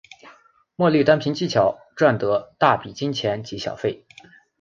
[0.75, 4.03] 莫莉单凭技巧赚得大笔金钱及小费。